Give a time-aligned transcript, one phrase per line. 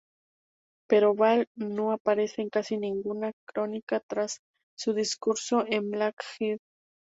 [0.89, 4.39] Pero Ball no aparece en casi ninguna crónica tras
[4.75, 6.59] su discurso en Blackheath.